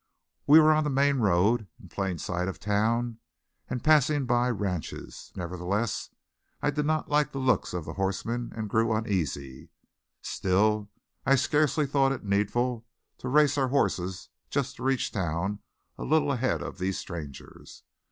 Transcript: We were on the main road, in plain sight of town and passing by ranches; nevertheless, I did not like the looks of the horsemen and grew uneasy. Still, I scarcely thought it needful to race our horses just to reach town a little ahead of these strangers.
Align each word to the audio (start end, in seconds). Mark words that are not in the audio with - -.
We 0.47 0.59
were 0.59 0.73
on 0.73 0.83
the 0.83 0.89
main 0.89 1.17
road, 1.17 1.67
in 1.79 1.87
plain 1.89 2.17
sight 2.17 2.47
of 2.47 2.59
town 2.59 3.19
and 3.69 3.83
passing 3.83 4.25
by 4.25 4.49
ranches; 4.49 5.31
nevertheless, 5.35 6.09
I 6.59 6.71
did 6.71 6.87
not 6.87 7.07
like 7.11 7.31
the 7.31 7.37
looks 7.37 7.71
of 7.71 7.85
the 7.85 7.93
horsemen 7.93 8.51
and 8.55 8.67
grew 8.67 8.91
uneasy. 8.91 9.69
Still, 10.23 10.89
I 11.23 11.35
scarcely 11.35 11.85
thought 11.85 12.13
it 12.13 12.25
needful 12.25 12.83
to 13.19 13.29
race 13.29 13.59
our 13.59 13.67
horses 13.67 14.29
just 14.49 14.77
to 14.77 14.83
reach 14.83 15.11
town 15.11 15.59
a 15.99 16.03
little 16.03 16.31
ahead 16.31 16.63
of 16.63 16.79
these 16.79 16.97
strangers. 16.97 17.83